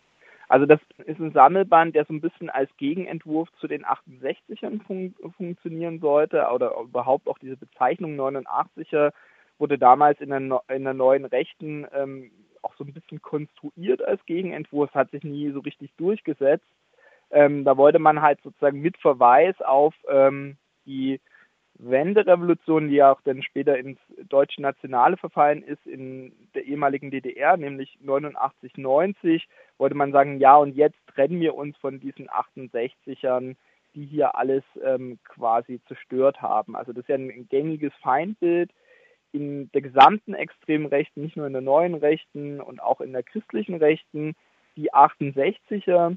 also 0.48 0.64
das 0.64 0.80
ist 1.04 1.20
ein 1.20 1.32
Sammelband, 1.32 1.94
der 1.94 2.06
so 2.06 2.14
ein 2.14 2.20
bisschen 2.20 2.48
als 2.48 2.70
Gegenentwurf 2.78 3.48
zu 3.60 3.66
den 3.66 3.84
68ern 3.84 4.82
fun 4.82 5.14
funktionieren 5.36 6.00
sollte 6.00 6.46
oder 6.52 6.72
überhaupt 6.80 7.28
auch 7.28 7.38
diese 7.38 7.56
Bezeichnung 7.56 8.18
89er 8.18 9.12
wurde 9.58 9.78
damals 9.78 10.20
in 10.20 10.30
der, 10.30 10.62
in 10.68 10.84
der 10.84 10.94
neuen 10.94 11.24
Rechten 11.24 11.86
ähm, 11.92 12.30
auch 12.62 12.74
so 12.76 12.84
ein 12.84 12.92
bisschen 12.92 13.22
konstruiert 13.22 14.02
als 14.02 14.24
Gegenentwurf, 14.26 14.92
hat 14.94 15.10
sich 15.10 15.24
nie 15.24 15.50
so 15.50 15.60
richtig 15.60 15.90
durchgesetzt. 15.96 16.66
Ähm, 17.30 17.64
da 17.64 17.76
wollte 17.76 17.98
man 17.98 18.22
halt 18.22 18.40
sozusagen 18.42 18.80
mit 18.80 18.96
Verweis 18.98 19.60
auf 19.60 19.94
ähm, 20.08 20.56
die 20.86 21.20
Wenderevolution, 21.78 22.88
die 22.88 22.96
ja 22.96 23.12
auch 23.12 23.20
dann 23.22 23.42
später 23.42 23.78
ins 23.78 24.00
deutsche 24.28 24.60
Nationale 24.60 25.16
verfallen 25.16 25.62
ist 25.62 25.86
in 25.86 26.32
der 26.54 26.64
ehemaligen 26.64 27.10
DDR, 27.10 27.56
nämlich 27.56 27.98
89, 28.00 28.76
90, 28.76 29.48
wollte 29.78 29.94
man 29.94 30.10
sagen, 30.10 30.40
ja 30.40 30.56
und 30.56 30.74
jetzt 30.74 30.98
trennen 31.14 31.40
wir 31.40 31.54
uns 31.54 31.76
von 31.76 32.00
diesen 32.00 32.28
68ern, 32.28 33.54
die 33.94 34.04
hier 34.04 34.34
alles 34.34 34.64
ähm, 34.84 35.18
quasi 35.24 35.80
zerstört 35.86 36.42
haben. 36.42 36.74
Also 36.74 36.92
das 36.92 37.02
ist 37.02 37.08
ja 37.08 37.14
ein 37.14 37.48
gängiges 37.48 37.92
Feindbild 38.02 38.70
in 39.32 39.70
der 39.72 39.82
gesamten 39.82 40.34
extremen 40.34 40.86
Rechten, 40.86 41.22
nicht 41.22 41.36
nur 41.36 41.46
in 41.46 41.52
der 41.52 41.62
neuen 41.62 41.94
Rechten 41.94 42.60
und 42.60 42.82
auch 42.82 43.00
in 43.00 43.12
der 43.12 43.22
christlichen 43.22 43.76
Rechten, 43.76 44.34
die 44.76 44.92
68er 44.92 46.16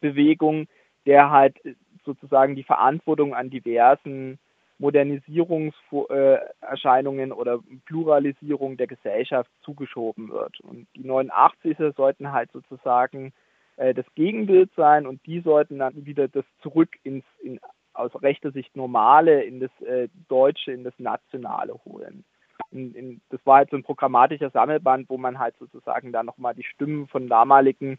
Bewegung, 0.00 0.66
der 1.06 1.30
halt 1.30 1.56
sozusagen 2.04 2.54
die 2.54 2.64
Verantwortung 2.64 3.34
an 3.34 3.50
diversen 3.50 4.38
Modernisierungserscheinungen 4.78 7.32
oder 7.32 7.60
Pluralisierung 7.86 8.76
der 8.76 8.86
Gesellschaft 8.86 9.50
zugeschoben 9.62 10.30
wird. 10.30 10.60
Und 10.60 10.86
die 10.96 11.04
89er 11.04 11.94
sollten 11.94 12.32
halt 12.32 12.52
sozusagen 12.52 13.32
äh, 13.76 13.94
das 13.94 14.06
Gegenbild 14.14 14.70
sein 14.76 15.06
und 15.06 15.24
die 15.26 15.40
sollten 15.40 15.78
dann 15.78 16.06
wieder 16.06 16.28
das 16.28 16.44
zurück 16.62 16.96
ins 17.02 17.24
in, 17.42 17.58
aus 17.94 18.10
rechter 18.22 18.52
Sicht 18.52 18.76
Normale 18.76 19.42
in 19.42 19.60
das 19.60 19.70
äh, 19.80 20.08
Deutsche, 20.28 20.72
in 20.72 20.84
das 20.84 20.94
Nationale 20.98 21.74
holen. 21.84 22.24
In, 22.70 22.94
in, 22.94 23.20
das 23.30 23.40
war 23.44 23.58
halt 23.58 23.70
so 23.70 23.76
ein 23.76 23.82
programmatischer 23.82 24.50
Sammelband, 24.50 25.08
wo 25.08 25.16
man 25.16 25.38
halt 25.38 25.56
sozusagen 25.58 26.12
da 26.12 26.22
nochmal 26.22 26.54
die 26.54 26.64
Stimmen 26.64 27.08
von 27.08 27.28
damaligen 27.28 27.98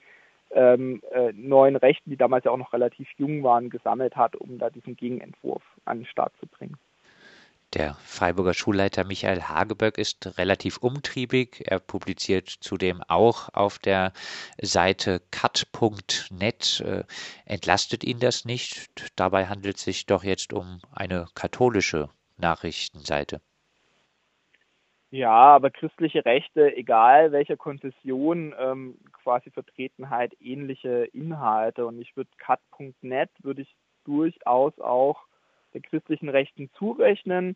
ähm, 0.51 1.01
äh, 1.11 1.31
neuen 1.33 1.75
Rechten, 1.75 2.09
die 2.09 2.17
damals 2.17 2.45
ja 2.45 2.51
auch 2.51 2.57
noch 2.57 2.73
relativ 2.73 3.09
jung 3.17 3.43
waren, 3.43 3.69
gesammelt 3.69 4.15
hat, 4.15 4.35
um 4.35 4.57
da 4.59 4.69
diesen 4.69 4.95
Gegenentwurf 4.95 5.63
an 5.85 5.99
den 5.99 6.05
Start 6.05 6.33
zu 6.39 6.47
bringen. 6.47 6.77
Der 7.75 7.95
Freiburger 7.95 8.53
Schulleiter 8.53 9.03
Michael 9.03 9.41
Hageböck 9.41 9.97
ist 9.97 10.37
relativ 10.37 10.77
umtriebig. 10.77 11.61
Er 11.67 11.79
publiziert 11.79 12.47
zudem 12.47 13.03
auch 13.05 13.53
auf 13.53 13.79
der 13.79 14.13
Seite 14.61 15.21
cut.net. 15.31 16.79
Äh, 16.79 17.03
entlastet 17.45 18.05
ihn 18.05 18.19
das 18.19 18.45
nicht? 18.45 19.11
Dabei 19.17 19.47
handelt 19.47 19.75
es 19.75 19.83
sich 19.83 20.05
doch 20.05 20.23
jetzt 20.23 20.53
um 20.53 20.79
eine 20.93 21.25
katholische 21.35 22.09
Nachrichtenseite. 22.37 23.41
Ja, 25.11 25.33
aber 25.33 25.69
christliche 25.69 26.23
Rechte, 26.23 26.73
egal 26.77 27.33
welcher 27.33 27.57
Konfession, 27.57 28.55
ähm, 28.57 28.97
quasi 29.11 29.51
vertreten 29.51 30.09
halt 30.09 30.33
ähnliche 30.39 31.09
Inhalte. 31.11 31.85
Und 31.85 31.99
ich 31.99 32.15
würde 32.15 32.29
cut.net 32.37 33.31
würde 33.41 33.63
ich 33.63 33.75
durchaus 34.05 34.79
auch 34.79 35.25
der 35.75 35.81
christlichen 35.81 36.29
Rechten 36.29 36.71
zurechnen. 36.77 37.55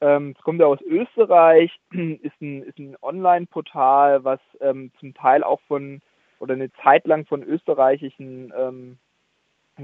Ähm, 0.00 0.34
es 0.36 0.42
kommt 0.42 0.60
ja 0.60 0.66
aus 0.66 0.80
Österreich, 0.80 1.70
ist 1.90 2.40
ein, 2.40 2.62
ist 2.62 2.78
ein 2.78 2.96
Online-Portal, 3.02 4.24
was 4.24 4.40
ähm, 4.60 4.90
zum 4.98 5.12
Teil 5.12 5.44
auch 5.44 5.60
von 5.68 6.00
oder 6.38 6.54
eine 6.54 6.70
Zeit 6.84 7.06
lang 7.06 7.24
von 7.26 7.42
österreichischen 7.42 8.52
ähm, 8.56 8.98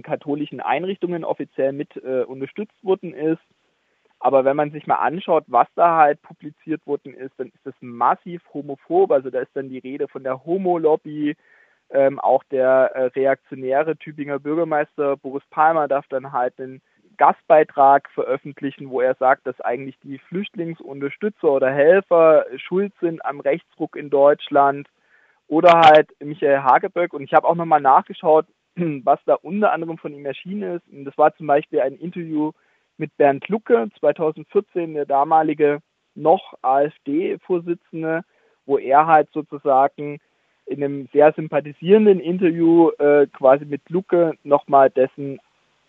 katholischen 0.02 0.60
Einrichtungen 0.60 1.24
offiziell 1.24 1.72
mit 1.72 1.96
äh, 1.96 2.24
unterstützt 2.24 2.82
worden 2.82 3.14
ist. 3.14 3.42
Aber 4.20 4.44
wenn 4.44 4.56
man 4.56 4.70
sich 4.70 4.86
mal 4.86 4.96
anschaut, 4.96 5.44
was 5.48 5.66
da 5.74 5.96
halt 5.96 6.22
publiziert 6.22 6.86
worden 6.86 7.12
ist, 7.12 7.32
dann 7.38 7.48
ist 7.48 7.64
das 7.64 7.74
massiv 7.80 8.42
homophob. 8.54 9.10
Also 9.10 9.30
da 9.30 9.40
ist 9.40 9.50
dann 9.54 9.68
die 9.68 9.78
Rede 9.78 10.08
von 10.08 10.22
der 10.22 10.44
Homo-Lobby. 10.44 11.36
Ähm, 11.90 12.20
auch 12.20 12.44
der 12.44 12.92
äh, 12.94 13.04
reaktionäre 13.06 13.96
Tübinger 13.96 14.38
Bürgermeister 14.38 15.16
Boris 15.16 15.42
Palmer 15.50 15.88
darf 15.88 16.06
dann 16.08 16.32
halt 16.32 16.58
einen 16.58 16.80
Gastbeitrag 17.16 18.08
veröffentlichen, 18.10 18.90
wo 18.90 19.00
er 19.00 19.14
sagt, 19.14 19.46
dass 19.46 19.60
eigentlich 19.60 19.98
die 20.02 20.18
Flüchtlingsunterstützer 20.18 21.50
oder 21.50 21.70
Helfer 21.70 22.46
schuld 22.56 22.92
sind 23.00 23.24
am 23.24 23.40
Rechtsruck 23.40 23.96
in 23.96 24.10
Deutschland. 24.10 24.88
Oder 25.48 25.80
halt 25.80 26.08
Michael 26.20 26.62
Hageböck. 26.62 27.12
Und 27.12 27.24
ich 27.24 27.34
habe 27.34 27.46
auch 27.46 27.54
nochmal 27.54 27.80
nachgeschaut, 27.80 28.46
was 28.76 29.20
da 29.26 29.34
unter 29.34 29.72
anderem 29.72 29.98
von 29.98 30.14
ihm 30.14 30.24
erschienen 30.24 30.76
ist. 30.76 30.88
Und 30.90 31.04
das 31.04 31.16
war 31.18 31.34
zum 31.36 31.46
Beispiel 31.46 31.80
ein 31.80 31.96
Interview 31.96 32.52
mit 32.96 33.16
Bernd 33.16 33.48
Lucke, 33.48 33.88
2014 34.00 34.94
der 34.94 35.06
damalige 35.06 35.80
noch 36.14 36.54
AfD-Vorsitzende, 36.62 38.22
wo 38.66 38.78
er 38.78 39.06
halt 39.06 39.28
sozusagen 39.32 40.18
in 40.66 40.82
einem 40.82 41.08
sehr 41.12 41.32
sympathisierenden 41.32 42.20
Interview 42.20 42.90
äh, 42.98 43.26
quasi 43.26 43.64
mit 43.64 43.88
Lucke 43.88 44.34
nochmal 44.44 44.90
dessen 44.90 45.40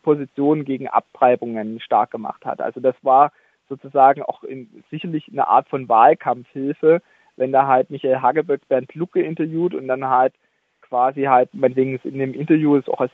Position 0.03 0.65
gegen 0.65 0.87
Abtreibungen 0.87 1.79
stark 1.79 2.11
gemacht 2.11 2.45
hat. 2.45 2.61
Also 2.61 2.79
das 2.79 2.95
war 3.01 3.31
sozusagen 3.69 4.21
auch 4.21 4.43
in, 4.43 4.83
sicherlich 4.91 5.27
eine 5.31 5.47
Art 5.47 5.67
von 5.69 5.89
Wahlkampfhilfe, 5.89 7.01
wenn 7.37 7.51
da 7.51 7.65
halt 7.65 7.89
Michael 7.89 8.21
Hageböck 8.21 8.67
Bernd 8.67 8.93
Lucke 8.93 9.21
interviewt 9.21 9.73
und 9.73 9.87
dann 9.87 10.07
halt 10.07 10.33
quasi 10.81 11.23
halt, 11.23 11.53
meinetwegen 11.53 11.99
in 12.03 12.19
dem 12.19 12.33
Interview 12.33 12.75
ist 12.75 12.87
auch 12.87 13.01
als 13.01 13.11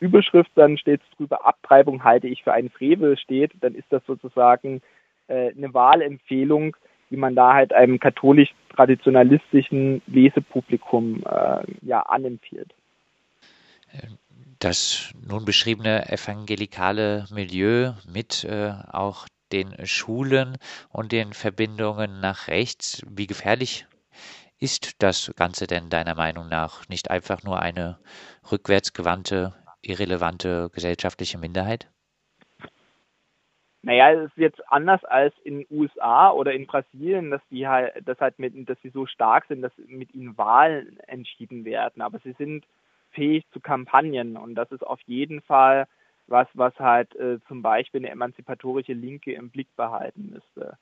Überschrift 0.00 0.50
dann 0.54 0.78
steht 0.78 1.02
drüber, 1.16 1.46
Abtreibung 1.46 2.02
halte 2.02 2.26
ich 2.26 2.42
für 2.42 2.52
einen 2.52 2.70
Frevel 2.70 3.18
steht, 3.18 3.52
dann 3.60 3.74
ist 3.74 3.86
das 3.90 4.02
sozusagen 4.06 4.80
äh, 5.28 5.52
eine 5.54 5.72
Wahlempfehlung, 5.74 6.76
die 7.10 7.16
man 7.16 7.34
da 7.34 7.52
halt 7.52 7.72
einem 7.72 8.00
katholisch-traditionalistischen 8.00 10.00
Lesepublikum 10.06 11.22
äh, 11.24 11.62
ja 11.82 12.00
anempfiehlt. 12.00 12.72
Das 14.60 15.14
nun 15.26 15.46
beschriebene 15.46 16.10
evangelikale 16.10 17.24
Milieu 17.32 17.94
mit 18.06 18.44
äh, 18.44 18.72
auch 18.92 19.26
den 19.52 19.74
Schulen 19.86 20.58
und 20.90 21.12
den 21.12 21.32
Verbindungen 21.32 22.20
nach 22.20 22.46
rechts, 22.48 23.02
wie 23.08 23.26
gefährlich 23.26 23.86
ist 24.58 25.02
das 25.02 25.32
Ganze 25.34 25.66
denn 25.66 25.88
deiner 25.88 26.14
Meinung 26.14 26.50
nach 26.50 26.86
nicht 26.90 27.10
einfach 27.10 27.42
nur 27.42 27.60
eine 27.60 27.98
rückwärtsgewandte 28.52 29.54
irrelevante 29.80 30.68
gesellschaftliche 30.74 31.38
Minderheit? 31.38 31.88
Naja, 33.80 34.12
es 34.12 34.26
ist 34.26 34.36
jetzt 34.36 34.60
anders 34.70 35.02
als 35.06 35.34
in 35.42 35.60
den 35.60 35.66
USA 35.70 36.32
oder 36.32 36.52
in 36.52 36.66
Brasilien, 36.66 37.30
dass 37.30 37.40
die 37.50 37.66
halt, 37.66 38.06
dass 38.06 38.20
halt 38.20 38.38
mit, 38.38 38.52
dass 38.68 38.76
sie 38.82 38.90
so 38.90 39.06
stark 39.06 39.46
sind, 39.48 39.62
dass 39.62 39.72
mit 39.86 40.14
ihnen 40.14 40.36
Wahlen 40.36 41.00
entschieden 41.06 41.64
werden. 41.64 42.02
Aber 42.02 42.18
sie 42.18 42.34
sind 42.36 42.66
fähig 43.10 43.44
zu 43.52 43.60
Kampagnen 43.60 44.36
und 44.36 44.54
das 44.54 44.70
ist 44.72 44.86
auf 44.86 45.00
jeden 45.06 45.40
Fall 45.42 45.86
was, 46.26 46.46
was 46.54 46.72
halt 46.78 47.14
äh, 47.16 47.38
zum 47.48 47.60
Beispiel 47.60 48.00
eine 48.00 48.10
emanzipatorische 48.10 48.92
Linke 48.92 49.32
im 49.32 49.50
Blick 49.50 49.68
behalten 49.76 50.30
müsste. 50.32 50.78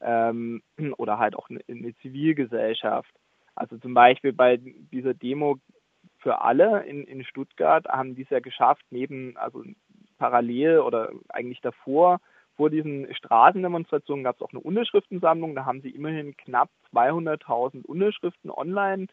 Ähm, 0.00 0.62
oder 0.96 1.18
halt 1.18 1.34
auch 1.36 1.50
eine, 1.50 1.60
eine 1.68 1.94
Zivilgesellschaft. 1.96 3.12
Also 3.54 3.76
zum 3.78 3.94
Beispiel 3.94 4.32
bei 4.32 4.58
dieser 4.58 5.12
Demo 5.12 5.58
für 6.18 6.40
alle 6.40 6.84
in, 6.84 7.04
in 7.04 7.24
Stuttgart 7.24 7.86
haben 7.86 8.14
die 8.14 8.22
es 8.22 8.30
ja 8.30 8.40
geschafft, 8.40 8.84
neben, 8.90 9.36
also 9.36 9.64
parallel 10.18 10.78
oder 10.80 11.10
eigentlich 11.28 11.60
davor, 11.60 12.20
vor 12.56 12.70
diesen 12.70 13.12
Straßendemonstrationen 13.14 14.24
gab 14.24 14.36
es 14.36 14.42
auch 14.42 14.52
eine 14.52 14.60
Unterschriftensammlung. 14.60 15.54
Da 15.54 15.64
haben 15.64 15.80
sie 15.80 15.90
immerhin 15.90 16.36
knapp 16.36 16.70
200.000 16.94 17.84
Unterschriften 17.84 18.50
online 18.50 19.06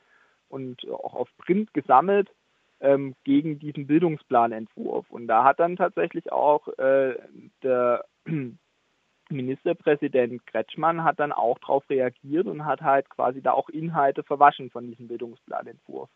und 0.49 0.87
auch 0.89 1.15
auf 1.15 1.29
Print 1.37 1.73
gesammelt 1.73 2.29
ähm, 2.81 3.15
gegen 3.23 3.59
diesen 3.59 3.87
Bildungsplanentwurf. 3.87 5.09
Und 5.09 5.27
da 5.27 5.43
hat 5.43 5.59
dann 5.59 5.75
tatsächlich 5.75 6.31
auch 6.31 6.67
äh, 6.77 7.15
der 7.63 8.05
Ministerpräsident 9.29 10.45
Kretschmann 10.47 11.03
hat 11.03 11.19
dann 11.19 11.31
auch 11.31 11.59
darauf 11.59 11.87
reagiert 11.89 12.47
und 12.47 12.65
hat 12.65 12.81
halt 12.81 13.09
quasi 13.09 13.41
da 13.41 13.51
auch 13.51 13.69
Inhalte 13.69 14.23
verwaschen 14.23 14.69
von 14.71 14.87
diesem 14.87 15.07
Bildungsplanentwurf. 15.07 16.09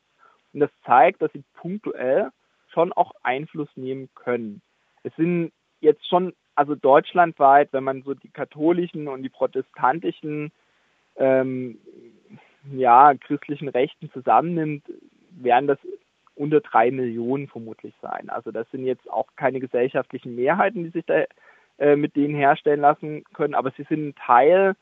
Und 0.54 0.60
das 0.60 0.72
zeigt, 0.86 1.22
dass 1.22 1.32
sie 1.34 1.44
punktuell 1.54 2.30
schon 2.74 2.92
auch 2.94 3.12
Einfluss 3.22 3.70
nehmen 3.76 4.10
können. 4.16 4.62
Es 5.04 5.16
sind 5.16 5.52
jetzt 5.80 6.08
schon, 6.08 6.34
also 6.56 6.76
deutschlandweit, 6.76 7.72
wenn 7.72 7.84
man 7.84 8.04
so 8.04 8.14
die 8.14 8.30
katholischen 8.30 9.08
und 9.08 9.22
die 9.22 9.30
protestantischen 9.30 10.52
ähm, 11.18 11.78
ja, 12.72 13.14
christlichen 13.16 13.68
Rechten 13.68 14.12
zusammennimmt, 14.12 14.84
werden 15.32 15.68
das 15.68 15.80
unter 16.36 16.62
drei 16.62 16.92
Millionen 16.92 17.48
vermutlich 17.48 17.94
sein. 18.02 18.30
Also 18.30 18.52
das 18.52 18.70
sind 18.72 18.86
jetzt 18.86 19.10
auch 19.10 19.28
keine 19.36 19.60
gesellschaftlichen 19.60 20.36
Mehrheiten, 20.36 20.84
die 20.84 20.90
sich 20.90 21.06
da 21.06 21.26
äh, 21.80 21.96
mit 21.96 22.16
denen 22.16 22.36
herstellen 22.36 22.82
lassen 22.82 23.24
können, 23.34 23.56
aber 23.56 23.72
sie 23.72 23.84
sind 23.84 24.10
ein 24.10 24.16
Teil 24.16 24.76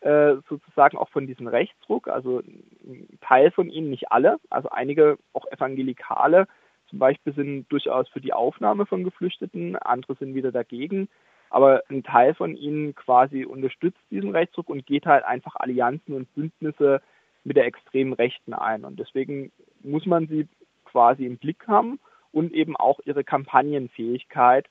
äh, 0.00 0.36
sozusagen 0.48 0.96
auch 0.96 1.08
von 1.08 1.26
diesem 1.26 1.48
Rechtsdruck, 1.48 2.08
also 2.08 2.40
ein 2.40 3.18
Teil 3.20 3.50
von 3.50 3.70
ihnen, 3.70 3.90
nicht 3.90 4.12
alle, 4.12 4.38
also 4.50 4.68
einige 4.68 5.18
auch 5.32 5.46
Evangelikale 5.50 6.46
zum 6.88 7.00
Beispiel 7.00 7.34
sind 7.34 7.66
durchaus 7.72 8.08
für 8.08 8.20
die 8.20 8.32
Aufnahme 8.32 8.86
von 8.86 9.02
Geflüchteten, 9.02 9.74
andere 9.76 10.14
sind 10.14 10.34
wieder 10.34 10.52
dagegen, 10.52 11.08
aber 11.50 11.82
ein 11.88 12.04
Teil 12.04 12.34
von 12.34 12.56
ihnen 12.56 12.94
quasi 12.94 13.44
unterstützt 13.44 14.00
diesen 14.10 14.30
Rechtsdruck 14.30 14.68
und 14.68 14.86
geht 14.86 15.06
halt 15.06 15.24
einfach 15.24 15.56
Allianzen 15.56 16.14
und 16.14 16.32
Bündnisse 16.34 17.00
mit 17.44 17.56
der 17.56 17.66
extremen 17.66 18.12
Rechten 18.12 18.54
ein 18.54 18.84
und 18.84 19.00
deswegen 19.00 19.50
muss 19.82 20.06
man 20.06 20.28
sie 20.28 20.46
quasi 20.86 21.26
im 21.26 21.36
Blick 21.36 21.68
haben 21.68 21.98
und 22.32 22.52
eben 22.52 22.76
auch 22.76 23.00
ihre 23.04 23.24
Kampagnenfähigkeit 23.24 24.66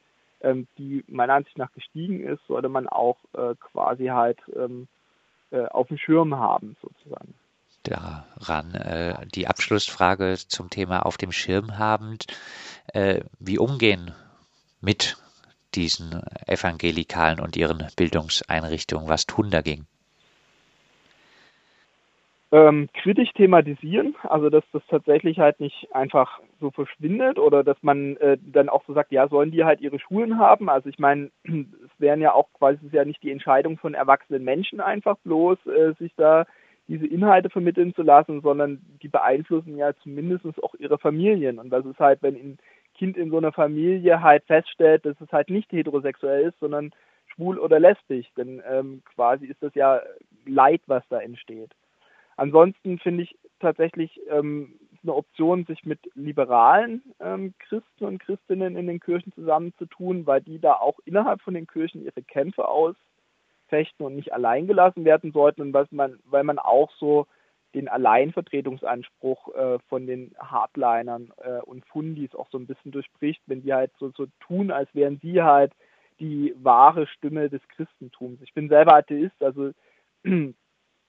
ähm, 0.45 0.67
die 0.77 1.03
meiner 1.07 1.33
Ansicht 1.33 1.57
nach 1.57 1.71
gestiegen 1.73 2.23
ist, 2.23 2.45
sollte 2.47 2.69
man 2.69 2.87
auch 2.87 3.17
äh, 3.33 3.55
quasi 3.55 4.07
halt 4.07 4.39
ähm, 4.55 4.87
äh, 5.51 5.65
auf 5.65 5.87
dem 5.87 5.97
Schirm 5.97 6.35
haben, 6.35 6.77
sozusagen. 6.81 7.33
Daran 7.83 8.73
äh, 8.73 9.25
die 9.27 9.47
Abschlussfrage 9.47 10.35
zum 10.47 10.69
Thema 10.69 11.05
auf 11.05 11.17
dem 11.17 11.31
Schirm 11.31 11.77
habend, 11.77 12.25
äh, 12.93 13.21
wie 13.39 13.59
umgehen 13.59 14.13
mit 14.81 15.17
diesen 15.75 16.21
Evangelikalen 16.47 17.39
und 17.39 17.57
ihren 17.57 17.85
Bildungseinrichtungen, 17.95 19.09
was 19.09 19.25
tun 19.25 19.49
dagegen? 19.49 19.87
Ähm, 22.51 22.89
kritisch 22.93 23.31
thematisieren, 23.33 24.15
also 24.23 24.49
dass 24.49 24.63
das 24.71 24.83
tatsächlich 24.87 25.39
halt 25.39 25.59
nicht 25.59 25.87
einfach 25.93 26.39
so 26.59 26.71
verschwindet 26.71 27.39
oder 27.39 27.63
dass 27.63 27.77
man 27.81 28.17
äh, 28.17 28.37
dann 28.41 28.69
auch 28.69 28.83
so 28.85 28.93
sagt, 28.93 29.11
ja, 29.11 29.27
sollen 29.27 29.51
die 29.51 29.65
halt 29.65 29.81
ihre 29.81 29.99
Schulen 29.99 30.37
haben? 30.37 30.69
Also 30.69 30.89
ich 30.89 30.99
meine, 30.99 31.31
es 31.43 31.99
wären 31.99 32.21
ja 32.21 32.33
auch 32.33 32.47
quasi, 32.53 32.77
es 32.77 32.87
ist 32.87 32.93
ja 32.93 33.05
nicht 33.05 33.23
die 33.23 33.31
Entscheidung 33.31 33.77
von 33.77 33.93
erwachsenen 33.93 34.43
Menschen 34.43 34.79
einfach 34.79 35.17
bloß, 35.23 35.57
äh, 35.65 35.93
sich 35.97 36.13
da 36.17 36.45
diese 36.87 37.07
Inhalte 37.07 37.49
vermitteln 37.49 37.95
zu 37.95 38.03
lassen, 38.03 38.41
sondern 38.41 38.79
die 39.01 39.07
beeinflussen 39.07 39.75
ja 39.75 39.93
zumindest 40.03 40.45
auch 40.63 40.75
ihre 40.75 40.99
Familien. 40.99 41.57
Und 41.57 41.71
das 41.71 41.83
ist 41.85 41.99
halt, 41.99 42.21
wenn 42.21 42.35
ein 42.35 42.57
Kind 42.95 43.17
in 43.17 43.31
so 43.31 43.37
einer 43.37 43.51
Familie 43.51 44.21
halt 44.21 44.43
feststellt, 44.45 45.03
dass 45.05 45.19
es 45.19 45.31
halt 45.31 45.49
nicht 45.49 45.71
heterosexuell 45.71 46.49
ist, 46.49 46.59
sondern 46.59 46.91
schwul 47.33 47.57
oder 47.57 47.79
lesbisch, 47.79 48.27
dann 48.35 48.61
ähm, 48.69 49.01
quasi 49.15 49.47
ist 49.47 49.61
das 49.63 49.73
ja 49.73 49.99
Leid, 50.45 50.81
was 50.85 51.03
da 51.09 51.19
entsteht. 51.19 51.71
Ansonsten 52.37 52.99
finde 52.99 53.23
ich 53.23 53.37
tatsächlich 53.59 54.19
ähm, 54.29 54.79
eine 55.03 55.13
Option, 55.13 55.65
sich 55.65 55.85
mit 55.85 55.99
liberalen 56.15 57.01
ähm, 57.19 57.53
Christen 57.59 58.05
und 58.05 58.19
Christinnen 58.19 58.75
in 58.75 58.87
den 58.87 58.99
Kirchen 58.99 59.31
zusammenzutun, 59.33 60.25
weil 60.25 60.41
die 60.41 60.59
da 60.59 60.73
auch 60.73 60.99
innerhalb 61.05 61.41
von 61.41 61.53
den 61.53 61.67
Kirchen 61.67 62.03
ihre 62.03 62.23
Kämpfe 62.23 62.67
ausfechten 62.67 64.05
und 64.05 64.15
nicht 64.15 64.33
allein 64.33 64.67
gelassen 64.67 65.05
werden 65.05 65.31
sollten 65.31 65.61
und 65.61 65.73
was 65.73 65.91
man, 65.91 66.19
weil 66.25 66.43
man 66.43 66.59
auch 66.59 66.91
so 66.97 67.27
den 67.75 67.87
Alleinvertretungsanspruch 67.89 69.53
äh, 69.53 69.79
von 69.89 70.07
den 70.07 70.33
Hardlinern 70.39 71.31
äh, 71.37 71.59
und 71.61 71.85
Fundis 71.85 72.33
auch 72.33 72.49
so 72.49 72.57
ein 72.57 72.67
bisschen 72.67 72.91
durchbricht, 72.91 73.41
wenn 73.47 73.61
die 73.61 73.73
halt 73.73 73.91
so, 73.99 74.11
so 74.15 74.27
tun, 74.39 74.71
als 74.71 74.89
wären 74.95 75.19
sie 75.21 75.43
halt 75.43 75.73
die 76.19 76.55
wahre 76.57 77.05
Stimme 77.07 77.49
des 77.49 77.61
Christentums. 77.67 78.39
Ich 78.41 78.53
bin 78.53 78.69
selber 78.69 78.95
Atheist, 78.95 79.41
also 79.43 79.71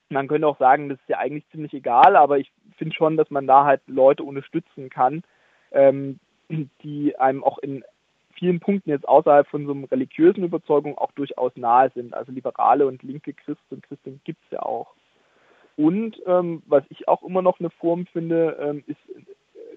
man 0.08 0.28
könnte 0.28 0.46
auch 0.46 0.58
sagen, 0.58 0.88
das 0.88 0.98
ist 1.00 1.08
ja 1.08 1.18
eigentlich 1.18 1.48
ziemlich 1.50 1.74
egal, 1.74 2.16
aber 2.16 2.38
ich 2.38 2.52
finde 2.76 2.94
schon, 2.94 3.16
dass 3.16 3.30
man 3.30 3.46
da 3.46 3.64
halt 3.64 3.80
Leute 3.86 4.22
unterstützen 4.22 4.90
kann, 4.90 5.22
ähm, 5.72 6.20
die 6.82 7.16
einem 7.18 7.42
auch 7.42 7.58
in 7.58 7.84
vielen 8.34 8.60
Punkten 8.60 8.90
jetzt 8.90 9.08
außerhalb 9.08 9.48
von 9.48 9.66
so 9.66 9.72
einer 9.72 9.90
religiösen 9.90 10.44
Überzeugung 10.44 10.96
auch 10.98 11.10
durchaus 11.12 11.52
nahe 11.56 11.90
sind. 11.94 12.14
Also 12.14 12.32
liberale 12.32 12.86
und 12.86 13.02
linke 13.02 13.32
Christen 13.32 13.76
und 13.76 13.82
Christen 13.82 14.20
gibt 14.24 14.42
es 14.44 14.50
ja 14.52 14.62
auch. 14.62 14.94
Und 15.76 16.20
ähm, 16.26 16.62
was 16.66 16.84
ich 16.88 17.08
auch 17.08 17.22
immer 17.22 17.42
noch 17.42 17.60
eine 17.60 17.70
Form 17.70 18.06
finde, 18.06 18.56
ähm, 18.60 18.84
ist 18.86 18.98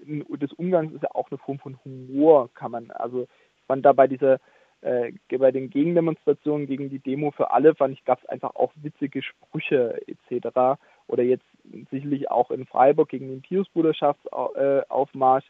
äh, 0.06 0.38
des 0.38 0.52
Umgangs 0.54 0.92
ist 0.94 1.02
ja 1.02 1.10
auch 1.14 1.30
eine 1.30 1.38
Form 1.38 1.58
von 1.58 1.78
Humor, 1.84 2.50
kann 2.54 2.70
man, 2.70 2.90
also 2.90 3.26
man 3.68 3.82
da 3.82 3.92
bei 3.92 4.06
dieser 4.06 4.38
äh, 4.82 5.12
bei 5.36 5.52
den 5.52 5.70
Gegendemonstrationen 5.70 6.66
gegen 6.66 6.88
die 6.88 6.98
Demo 6.98 7.32
für 7.32 7.50
alle 7.50 7.74
fand 7.74 7.94
ich, 7.94 8.04
gab 8.04 8.22
es 8.22 8.28
einfach 8.28 8.54
auch 8.56 8.72
witzige 8.76 9.22
Sprüche 9.22 10.00
etc. 10.06 10.80
Oder 11.06 11.22
jetzt 11.22 11.44
sicherlich 11.90 12.30
auch 12.30 12.50
in 12.50 12.66
Freiburg 12.66 13.10
gegen 13.10 13.28
den 13.28 13.42
Piusbruderschaftsaufmarsch. 13.42 15.44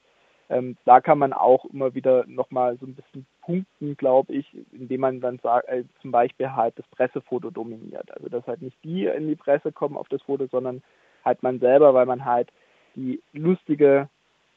Ähm, 0.49 0.77
da 0.85 1.01
kann 1.01 1.19
man 1.19 1.33
auch 1.33 1.65
immer 1.67 1.95
wieder 1.95 2.25
nochmal 2.27 2.77
so 2.79 2.87
ein 2.87 2.97
bisschen 2.97 3.25
punkten, 3.43 3.97
glaube 3.97 4.33
ich, 4.33 4.53
indem 4.73 5.03
man 5.03 5.21
dann 5.21 5.39
sagt, 5.39 5.69
äh, 5.69 5.85
zum 6.03 6.11
Beispiel 6.11 6.57
halt 6.57 6.77
das 6.77 6.89
Pressefoto 6.89 7.51
dominiert. 7.51 8.11
Also 8.13 8.29
dass 8.29 8.45
halt 8.49 8.61
nicht 8.61 8.77
die 8.83 9.05
in 9.05 9.29
die 9.29 9.37
Presse 9.37 9.71
kommen 9.71 9.97
auf 9.97 10.09
das 10.09 10.23
Foto, 10.23 10.47
sondern 10.47 10.83
halt 11.25 11.45
man 11.45 11.61
selber, 11.61 11.95
weil 11.95 12.07
man 12.07 12.25
halt 12.25 12.51
die 12.97 13.23
lustige, 13.33 14.09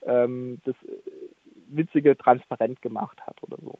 ähm, 0.01 0.61
das 0.65 0.75
witzige 1.67 2.17
transparent 2.17 2.81
gemacht 2.81 3.21
hat 3.21 3.37
oder 3.43 3.57
so. 3.61 3.77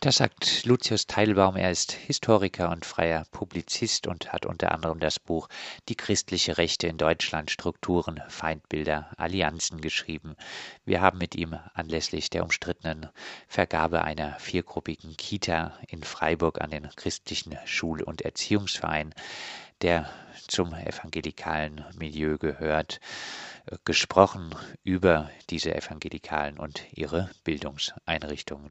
Das 0.00 0.18
sagt 0.18 0.64
Lucius 0.64 1.08
Teilbaum. 1.08 1.56
Er 1.56 1.72
ist 1.72 1.90
Historiker 1.90 2.70
und 2.70 2.86
freier 2.86 3.24
Publizist 3.32 4.06
und 4.06 4.32
hat 4.32 4.46
unter 4.46 4.70
anderem 4.70 5.00
das 5.00 5.18
Buch 5.18 5.48
Die 5.88 5.96
christliche 5.96 6.56
Rechte 6.56 6.86
in 6.86 6.98
Deutschland 6.98 7.50
Strukturen, 7.50 8.22
Feindbilder, 8.28 9.10
Allianzen 9.16 9.80
geschrieben. 9.80 10.36
Wir 10.84 11.00
haben 11.00 11.18
mit 11.18 11.34
ihm 11.34 11.58
anlässlich 11.74 12.30
der 12.30 12.44
umstrittenen 12.44 13.08
Vergabe 13.48 14.02
einer 14.02 14.38
viergruppigen 14.38 15.16
Kita 15.16 15.76
in 15.88 16.04
Freiburg 16.04 16.60
an 16.60 16.70
den 16.70 16.88
christlichen 16.94 17.58
Schul- 17.64 18.04
und 18.04 18.22
Erziehungsverein, 18.22 19.12
der 19.82 20.08
zum 20.46 20.74
evangelikalen 20.74 21.84
Milieu 21.96 22.38
gehört, 22.38 23.00
gesprochen 23.84 24.54
über 24.82 25.30
diese 25.50 25.74
Evangelikalen 25.74 26.58
und 26.58 26.84
ihre 26.92 27.30
Bildungseinrichtungen. 27.44 28.66